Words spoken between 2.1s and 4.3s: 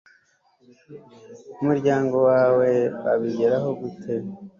wawe wabigeraho gute